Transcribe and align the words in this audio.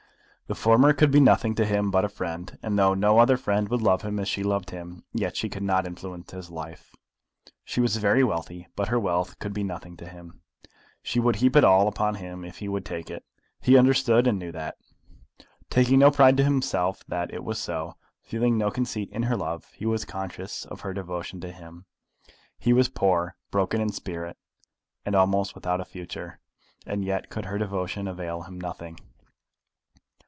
The 0.47 0.55
former 0.55 0.91
could 0.91 1.11
be 1.11 1.21
nothing 1.21 1.55
to 1.55 1.65
him 1.65 1.91
but 1.91 2.03
a 2.03 2.09
friend; 2.09 2.57
and 2.61 2.77
though 2.77 2.93
no 2.93 3.19
other 3.19 3.37
friend 3.37 3.69
would 3.69 3.81
love 3.81 4.01
him 4.01 4.19
as 4.19 4.27
she 4.27 4.43
loved 4.43 4.71
him, 4.71 5.05
yet 5.13 5.37
she 5.37 5.47
could 5.47 5.63
not 5.63 5.87
influence 5.87 6.31
his 6.31 6.49
life. 6.51 6.93
She 7.63 7.79
was 7.79 7.95
very 7.95 8.21
wealthy, 8.21 8.67
but 8.75 8.89
her 8.89 8.99
wealth 8.99 9.39
could 9.39 9.53
be 9.53 9.63
nothing 9.63 9.95
to 9.95 10.09
him. 10.09 10.41
She 11.01 11.21
would 11.21 11.37
heap 11.37 11.55
it 11.55 11.63
all 11.63 11.87
upon 11.87 12.15
him 12.15 12.43
if 12.43 12.57
he 12.57 12.67
would 12.67 12.83
take 12.83 13.09
it. 13.09 13.23
He 13.61 13.77
understood 13.77 14.27
and 14.27 14.37
knew 14.37 14.51
that. 14.51 14.75
Taking 15.69 15.99
no 15.99 16.11
pride 16.11 16.35
to 16.35 16.43
himself 16.43 17.01
that 17.07 17.33
it 17.33 17.45
was 17.45 17.57
so, 17.57 17.95
feeling 18.21 18.57
no 18.57 18.69
conceit 18.71 19.09
in 19.13 19.23
her 19.23 19.37
love, 19.37 19.71
he 19.71 19.85
was 19.85 20.03
conscious 20.03 20.65
of 20.65 20.81
her 20.81 20.91
devotion 20.93 21.39
to 21.39 21.51
him. 21.53 21.85
He 22.59 22.73
was 22.73 22.89
poor, 22.89 23.37
broken 23.51 23.79
in 23.79 23.93
spirit, 23.93 24.35
and 25.05 25.15
almost 25.15 25.55
without 25.55 25.79
a 25.79 25.85
future; 25.85 26.41
and 26.85 27.05
yet 27.05 27.29
could 27.29 27.45
her 27.45 27.57
devotion 27.57 28.05
avail 28.05 28.41
him 28.41 28.59
nothing! 28.59 28.97